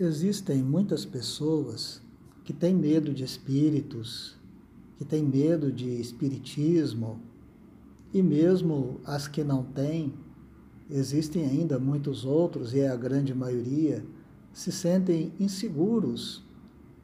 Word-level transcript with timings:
Existem 0.00 0.62
muitas 0.62 1.04
pessoas 1.04 2.00
que 2.44 2.52
têm 2.52 2.72
medo 2.72 3.12
de 3.12 3.24
espíritos, 3.24 4.38
que 4.96 5.04
têm 5.04 5.24
medo 5.24 5.72
de 5.72 6.00
espiritismo, 6.00 7.20
e 8.14 8.22
mesmo 8.22 9.00
as 9.04 9.26
que 9.26 9.42
não 9.42 9.64
têm, 9.64 10.14
existem 10.88 11.44
ainda 11.44 11.80
muitos 11.80 12.24
outros, 12.24 12.72
e 12.74 12.78
é 12.78 12.88
a 12.88 12.94
grande 12.94 13.34
maioria, 13.34 14.04
se 14.52 14.70
sentem 14.70 15.32
inseguros 15.40 16.46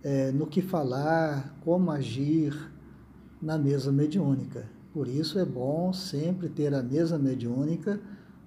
é, 0.00 0.30
no 0.30 0.46
que 0.46 0.62
falar, 0.62 1.58
como 1.64 1.90
agir 1.90 2.56
na 3.42 3.58
mesa 3.58 3.90
mediúnica. 3.90 4.70
Por 4.92 5.08
isso 5.08 5.36
é 5.40 5.44
bom 5.44 5.92
sempre 5.92 6.48
ter 6.48 6.72
a 6.72 6.80
mesa 6.80 7.18
mediúnica, 7.18 8.00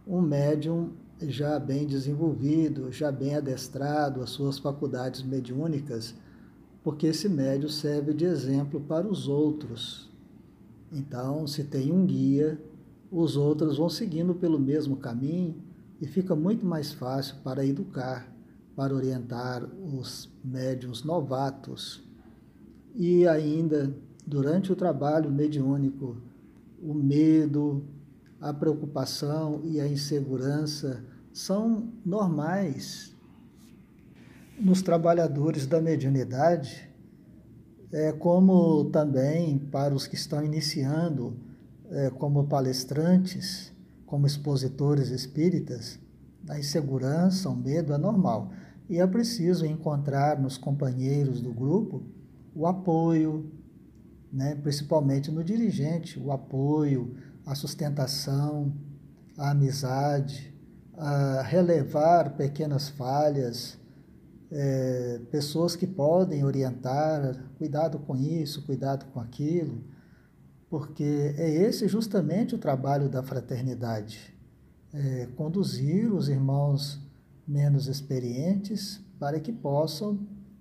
um 0.08 0.22
médium 0.22 0.92
já 1.22 1.58
bem 1.60 1.88
desenvolvido, 1.88 2.92
já 2.92 3.12
bem 3.12 3.36
adestrado, 3.36 4.22
as 4.22 4.30
suas 4.30 4.60
faculdades 4.60 5.24
mediúnicas, 5.24 6.14
porque 6.84 7.08
esse 7.08 7.28
médium 7.28 7.70
serve 7.70 8.14
de 8.14 8.26
exemplo 8.26 8.80
para 8.80 9.08
os 9.08 9.28
outros. 9.28 10.10
Então, 10.92 11.48
se 11.48 11.64
tem 11.64 11.92
um 11.92 12.06
guia, 12.06 12.60
os 13.12 13.36
outros 13.36 13.78
vão 13.78 13.90
seguindo 13.90 14.36
pelo 14.36 14.60
mesmo 14.60 14.98
caminho 14.98 15.56
e 16.00 16.08
fica 16.08 16.36
muito 16.36 16.66
mais 16.66 16.94
fácil 16.94 17.38
para 17.44 17.66
educar, 17.66 18.32
para 18.76 18.94
orientar 18.94 19.64
os 19.66 20.30
médiums 20.44 21.04
novatos. 21.04 22.04
E 22.96 23.28
ainda, 23.28 23.94
durante 24.26 24.72
o 24.72 24.76
trabalho 24.76 25.32
mediúnico, 25.32 26.18
o 26.82 26.94
medo, 26.94 27.84
a 28.40 28.54
preocupação 28.54 29.62
e 29.64 29.80
a 29.80 29.88
insegurança 29.88 31.04
são 31.34 31.92
normais 32.06 33.16
nos 34.60 34.82
trabalhadores 34.82 35.68
da 35.68 35.82
mediunidade, 35.82 36.90
é, 37.92 38.12
como 38.12 38.86
também 38.86 39.58
para 39.58 39.94
os 39.94 40.08
que 40.08 40.16
estão 40.16 40.44
iniciando 40.44 41.38
é, 41.90 42.10
como 42.10 42.48
palestrantes, 42.48 43.72
como 44.06 44.26
expositores 44.26 45.10
espíritas, 45.10 46.00
a 46.50 46.58
insegurança, 46.58 47.50
o 47.50 47.56
medo 47.56 47.94
é 47.94 47.98
normal. 47.98 48.52
E 48.90 49.00
é 49.00 49.08
preciso 49.08 49.66
encontrar 49.66 50.40
nos 50.40 50.58
companheiros 50.58 51.42
do 51.42 51.52
grupo 51.52 52.04
o 52.56 52.66
apoio, 52.66 53.52
né, 54.32 54.56
principalmente 54.56 55.30
no 55.30 55.44
dirigente, 55.44 56.20
o 56.20 56.32
apoio, 56.32 57.16
a 57.48 57.56
sustentação, 57.56 58.74
a 59.38 59.52
amizade, 59.52 60.54
a 60.98 61.42
relevar 61.44 62.36
pequenas 62.36 62.90
falhas, 62.90 63.78
é, 64.52 65.22
pessoas 65.32 65.74
que 65.74 65.88
podem 65.88 66.44
orientar, 66.44 67.42
cuidado 67.58 68.00
com 68.00 68.18
isso, 68.18 68.66
cuidado 68.66 69.06
com 69.14 69.22
aquilo, 69.22 69.82
porque 70.70 71.34
é 71.38 71.50
esse 71.50 71.88
justamente 71.88 72.54
o 72.54 72.58
trabalho 72.58 73.08
da 73.08 73.24
fraternidade, 73.24 74.36
é 74.94 75.28
conduzir 75.38 76.14
os 76.14 76.28
irmãos 76.28 77.00
menos 77.48 77.88
experientes 77.88 79.00
para 79.18 79.40
que 79.40 79.54
possam 79.54 80.20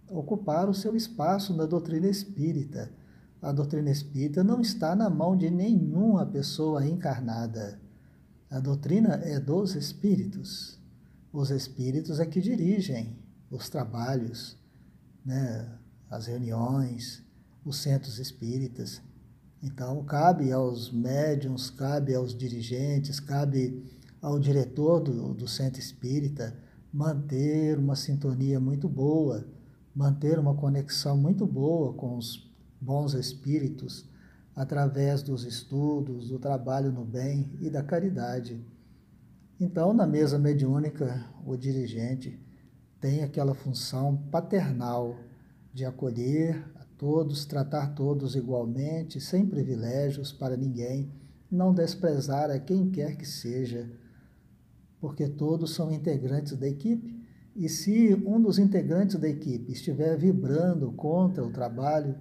ocupar 0.09 0.69
o 0.69 0.75
seu 0.75 0.95
espaço 0.95 1.53
na 1.53 1.67
doutrina 1.67 2.07
espírita 2.07 2.93
a 3.41 3.53
doutrina 3.53 3.91
espírita 3.91 4.43
não 4.43 4.61
está 4.61 4.95
na 4.97 5.11
mão 5.11 5.37
de 5.37 5.51
nenhuma 5.51 6.25
pessoa 6.27 6.87
encarnada. 6.87 7.81
A 8.51 8.59
doutrina 8.61 9.15
é 9.23 9.39
dos 9.39 9.75
espíritos. 9.75 10.79
Os 11.33 11.51
espíritos 11.51 12.19
é 12.19 12.27
que 12.27 12.41
dirigem 12.41 13.17
os 13.51 13.69
trabalhos, 13.69 14.57
né, 15.25 15.69
as 16.11 16.27
reuniões, 16.27 17.23
os 17.65 17.77
centros 17.79 18.19
espíritas. 18.19 19.03
Então, 19.63 20.03
cabe 20.05 20.53
aos 20.53 20.91
médiums, 20.91 21.71
cabe 21.71 22.15
aos 22.15 22.37
dirigentes, 22.37 23.21
cabe 23.21 23.85
ao 24.23 24.39
diretor 24.39 25.01
do, 25.01 25.35
do 25.35 25.47
centro 25.47 25.81
espírita 25.81 26.57
manter 26.93 27.79
uma 27.79 27.95
sintonia 27.95 28.59
muito 28.59 28.89
boa, 28.89 29.47
manter 29.95 30.39
uma 30.39 30.55
conexão 30.55 31.17
muito 31.17 31.47
boa 31.47 31.93
com 31.93 32.17
os 32.17 32.47
bons 32.87 33.15
espíritos 33.15 34.09
através 34.55 35.21
dos 35.21 35.45
estudos, 35.45 36.29
do 36.29 36.39
trabalho 36.39 36.93
no 36.93 37.05
bem 37.05 37.53
e 37.61 37.69
da 37.69 37.83
caridade. 37.83 38.65
Então, 39.59 39.93
na 39.93 40.07
mesa 40.07 40.39
mediúnica, 40.39 41.27
o 41.45 41.57
dirigente 41.57 42.41
tem 43.01 43.25
aquela 43.25 43.55
função 43.55 44.17
paternal 44.31 45.19
de 45.75 45.85
acolher 45.85 46.65
a 46.77 46.85
todos, 46.97 47.45
tratar 47.45 47.95
todos 47.95 48.37
igualmente, 48.37 49.21
sem 49.21 49.45
privilégios 49.45 50.33
para 50.33 50.57
ninguém, 50.57 51.13
não 51.51 51.75
desprezar 51.75 52.51
a 52.51 52.59
quem 52.59 52.89
quer 52.89 53.17
que 53.17 53.27
seja, 53.27 53.91
porque 55.01 55.29
todos 55.29 55.75
são 55.75 55.93
integrantes 55.93 56.57
da 56.57 56.69
equipe. 56.69 57.27
E 57.55 57.69
se 57.69 58.15
um 58.27 58.41
dos 58.41 58.59
integrantes 58.59 59.17
da 59.17 59.29
equipe 59.29 59.73
estiver 59.73 60.17
vibrando 60.17 60.93
contra 60.93 61.45
o 61.45 61.51
trabalho, 61.51 62.15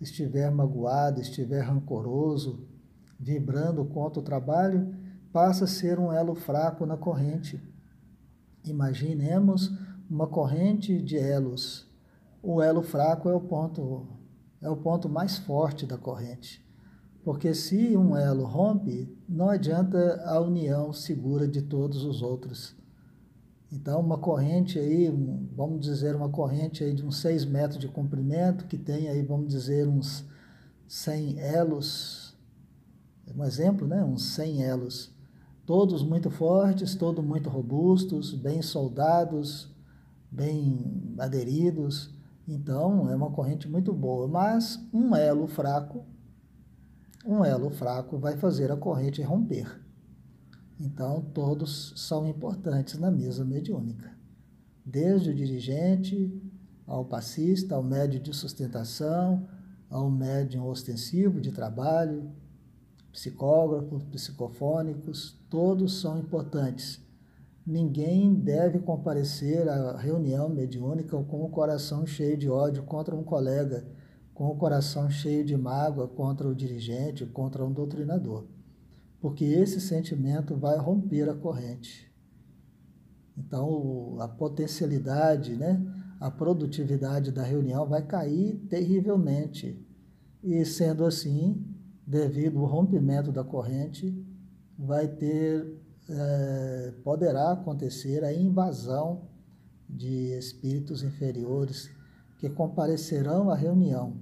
estiver 0.00 0.50
magoado, 0.50 1.20
estiver 1.20 1.60
rancoroso, 1.60 2.66
vibrando 3.18 3.84
contra 3.84 4.20
o 4.20 4.24
trabalho, 4.24 4.94
passa 5.32 5.64
a 5.64 5.68
ser 5.68 5.98
um 5.98 6.12
elo 6.12 6.34
fraco 6.34 6.86
na 6.86 6.96
corrente. 6.96 7.62
Imaginemos 8.64 9.70
uma 10.08 10.26
corrente 10.26 11.00
de 11.00 11.16
elos. 11.16 11.88
O 12.42 12.62
elo 12.62 12.82
fraco 12.82 13.28
é 13.28 13.34
o 13.34 13.40
ponto 13.40 14.06
é 14.62 14.68
o 14.68 14.76
ponto 14.76 15.08
mais 15.08 15.38
forte 15.38 15.86
da 15.86 15.96
corrente. 15.96 16.62
Porque 17.24 17.54
se 17.54 17.96
um 17.96 18.16
elo 18.16 18.44
rompe, 18.44 19.14
não 19.28 19.48
adianta 19.48 20.22
a 20.24 20.38
união 20.40 20.92
segura 20.92 21.48
de 21.48 21.62
todos 21.62 22.04
os 22.04 22.20
outros. 22.20 22.76
Então, 23.72 24.00
uma 24.00 24.18
corrente 24.18 24.78
aí, 24.78 25.08
vamos 25.54 25.80
dizer, 25.80 26.16
uma 26.16 26.28
corrente 26.28 26.82
aí 26.82 26.92
de 26.92 27.04
uns 27.04 27.18
6 27.18 27.44
metros 27.44 27.78
de 27.78 27.86
comprimento, 27.86 28.66
que 28.66 28.76
tem 28.76 29.08
aí, 29.08 29.22
vamos 29.22 29.48
dizer, 29.48 29.86
uns 29.86 30.24
100 30.88 31.38
elos, 31.38 32.36
um 33.36 33.44
exemplo, 33.44 33.86
né? 33.86 34.02
Uns 34.02 34.34
100 34.34 34.64
elos, 34.64 35.14
todos 35.64 36.02
muito 36.02 36.30
fortes, 36.30 36.96
todos 36.96 37.24
muito 37.24 37.48
robustos, 37.48 38.34
bem 38.34 38.60
soldados, 38.60 39.72
bem 40.28 41.14
aderidos. 41.16 42.12
Então, 42.48 43.08
é 43.08 43.14
uma 43.14 43.30
corrente 43.30 43.68
muito 43.68 43.92
boa, 43.92 44.26
mas 44.26 44.84
um 44.92 45.14
elo 45.14 45.46
fraco, 45.46 46.04
um 47.24 47.44
elo 47.44 47.70
fraco 47.70 48.18
vai 48.18 48.36
fazer 48.36 48.72
a 48.72 48.76
corrente 48.76 49.22
romper. 49.22 49.80
Então, 50.82 51.20
todos 51.34 51.92
são 51.94 52.26
importantes 52.26 52.98
na 52.98 53.10
mesa 53.10 53.44
mediúnica, 53.44 54.10
desde 54.82 55.28
o 55.28 55.34
dirigente 55.34 56.32
ao 56.86 57.04
passista, 57.04 57.74
ao 57.74 57.82
médio 57.82 58.18
de 58.18 58.34
sustentação, 58.34 59.46
ao 59.90 60.10
médium 60.10 60.66
ostensivo 60.66 61.38
de 61.38 61.52
trabalho, 61.52 62.32
psicógrafos, 63.12 64.02
psicofônicos, 64.04 65.36
todos 65.50 66.00
são 66.00 66.18
importantes. 66.18 66.98
Ninguém 67.66 68.32
deve 68.32 68.78
comparecer 68.78 69.68
à 69.68 69.98
reunião 69.98 70.48
mediúnica 70.48 71.22
com 71.24 71.44
o 71.44 71.50
coração 71.50 72.06
cheio 72.06 72.38
de 72.38 72.48
ódio 72.48 72.84
contra 72.84 73.14
um 73.14 73.22
colega, 73.22 73.86
com 74.32 74.46
o 74.46 74.56
coração 74.56 75.10
cheio 75.10 75.44
de 75.44 75.58
mágoa 75.58 76.08
contra 76.08 76.48
o 76.48 76.54
dirigente, 76.54 77.26
contra 77.26 77.62
um 77.62 77.70
doutrinador 77.70 78.46
porque 79.20 79.44
esse 79.44 79.80
sentimento 79.80 80.56
vai 80.56 80.78
romper 80.78 81.28
a 81.28 81.34
corrente. 81.34 82.10
Então, 83.36 84.16
a 84.20 84.28
potencialidade, 84.28 85.56
né, 85.56 85.80
a 86.18 86.30
produtividade 86.30 87.30
da 87.30 87.42
reunião 87.42 87.86
vai 87.86 88.02
cair 88.02 88.56
terrivelmente. 88.68 89.78
E 90.42 90.64
sendo 90.64 91.04
assim, 91.04 91.64
devido 92.06 92.58
ao 92.58 92.66
rompimento 92.66 93.30
da 93.30 93.44
corrente, 93.44 94.26
vai 94.78 95.06
ter, 95.06 95.78
é, 96.08 96.94
poderá 97.04 97.52
acontecer 97.52 98.24
a 98.24 98.32
invasão 98.32 99.28
de 99.88 100.38
espíritos 100.38 101.02
inferiores 101.02 101.90
que 102.38 102.48
comparecerão 102.48 103.50
à 103.50 103.54
reunião 103.54 104.16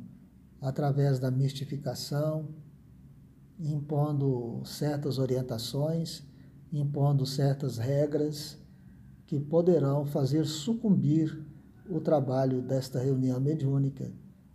através 0.61 1.19
da 1.19 1.31
mistificação, 1.31 2.49
impondo 3.59 4.63
certas 4.65 5.19
orientações, 5.19 6.23
impondo 6.73 7.27
certas 7.27 7.79
regras 7.79 8.59
que 9.27 9.39
poderão 9.39 10.07
fazer 10.07 10.47
sucumbir 10.47 11.45
o 11.89 12.01
trabalho 12.01 12.63
desta 12.63 12.99
reunião 12.99 13.41
mediúnica. 13.41 14.11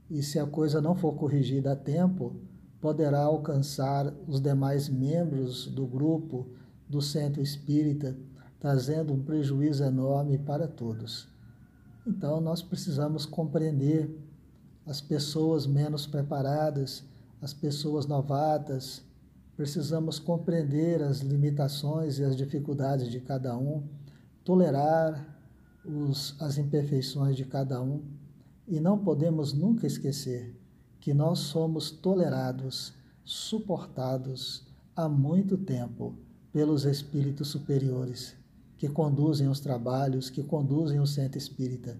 E 0.09 0.21
se 0.21 0.39
a 0.39 0.45
coisa 0.45 0.81
não 0.81 0.95
for 0.95 1.13
corrigida 1.15 1.71
a 1.71 1.75
tempo, 1.75 2.35
poderá 2.79 3.21
alcançar 3.21 4.13
os 4.27 4.39
demais 4.39 4.89
membros 4.89 5.67
do 5.67 5.85
grupo 5.87 6.47
do 6.87 7.01
centro 7.01 7.41
espírita, 7.41 8.15
trazendo 8.59 9.13
um 9.13 9.23
prejuízo 9.23 9.83
enorme 9.83 10.37
para 10.37 10.67
todos. 10.67 11.27
Então, 12.05 12.41
nós 12.41 12.61
precisamos 12.61 13.25
compreender 13.25 14.13
as 14.85 14.99
pessoas 14.99 15.65
menos 15.65 16.05
preparadas, 16.05 17.03
as 17.43 17.53
pessoas 17.53 18.05
novatas, 18.05 19.03
precisamos 19.57 20.17
compreender 20.17 21.03
as 21.03 21.19
limitações 21.19 22.17
e 22.17 22.23
as 22.23 22.37
dificuldades 22.37 23.11
de 23.11 23.19
cada 23.19 23.57
um, 23.57 23.83
tolerar 24.45 25.37
os, 25.83 26.37
as 26.39 26.57
imperfeições 26.57 27.35
de 27.35 27.43
cada 27.43 27.81
um 27.81 28.01
e 28.65 28.79
não 28.79 28.97
podemos 28.97 29.51
nunca 29.51 29.85
esquecer 29.85 30.57
que 31.01 31.13
nós 31.13 31.39
somos 31.39 31.91
tolerados, 31.91 32.93
suportados 33.25 34.65
há 34.95 35.09
muito 35.09 35.57
tempo 35.57 36.15
pelos 36.53 36.85
espíritos 36.85 37.49
superiores 37.49 38.37
que 38.77 38.87
conduzem 38.87 39.49
os 39.49 39.59
trabalhos, 39.59 40.29
que 40.29 40.43
conduzem 40.43 41.01
o 41.01 41.05
centro 41.05 41.37
espírita. 41.37 41.97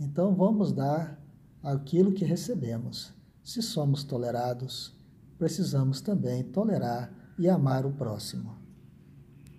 Então 0.00 0.34
vamos 0.34 0.72
dar 0.72 1.22
aquilo 1.62 2.10
que 2.10 2.24
recebemos. 2.24 3.17
Se 3.48 3.62
somos 3.62 4.04
tolerados, 4.04 4.94
precisamos 5.38 6.02
também 6.02 6.44
tolerar 6.44 7.10
e 7.38 7.48
amar 7.48 7.86
o 7.86 7.92
próximo. 7.94 8.67